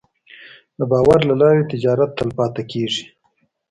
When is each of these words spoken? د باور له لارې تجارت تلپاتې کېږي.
د 0.77 0.79
باور 0.91 1.19
له 1.29 1.35
لارې 1.41 1.69
تجارت 1.71 2.09
تلپاتې 2.19 2.63
کېږي. 2.71 3.03